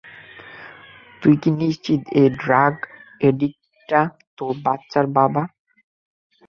তুই 1.21 1.35
কী 1.41 1.49
নিশ্চিত 1.61 2.01
এই 2.13 2.29
ড্রাগ 2.41 2.75
এডিক্টটা 3.21 4.01
তোর 4.37 4.53
বাচ্চার 4.65 5.05
বাবা? 5.17 5.43